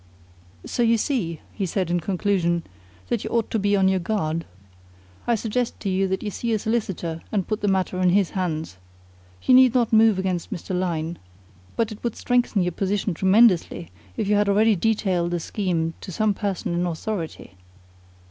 "So 0.65 0.81
you 0.81 0.97
see," 0.97 1.41
he 1.53 1.67
said 1.67 1.91
in 1.91 1.99
conclusion, 1.99 2.63
"that 3.09 3.23
you 3.23 3.29
ought 3.29 3.51
to 3.51 3.59
be 3.59 3.75
on 3.75 3.87
your 3.87 3.99
guard. 3.99 4.45
I 5.27 5.35
suggest 5.35 5.79
to 5.81 5.89
you 5.89 6.07
that 6.07 6.23
you 6.23 6.31
see 6.31 6.53
a 6.53 6.57
solicitor 6.57 7.21
and 7.31 7.47
put 7.47 7.61
the 7.61 7.67
matter 7.67 7.99
in 8.01 8.09
his 8.09 8.31
hands. 8.31 8.77
You 9.43 9.53
need 9.53 9.75
not 9.75 9.93
move 9.93 10.17
against 10.17 10.51
Mr. 10.51 10.75
Lyne, 10.75 11.19
but 11.75 11.91
it 11.91 12.03
would 12.03 12.15
strengthen 12.15 12.63
your 12.63 12.71
position 12.71 13.13
tremendously 13.13 13.91
if 14.17 14.27
you 14.27 14.33
had 14.37 14.49
already 14.49 14.75
detailed 14.75 15.29
the 15.29 15.39
scheme 15.39 15.93
to 16.01 16.11
some 16.11 16.33
person 16.33 16.73
in 16.73 16.87
authority." 16.87 17.53